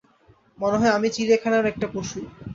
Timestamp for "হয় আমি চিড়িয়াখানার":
0.79-1.65